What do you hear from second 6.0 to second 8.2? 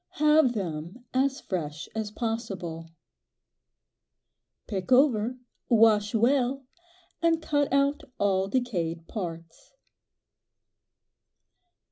well, and cut out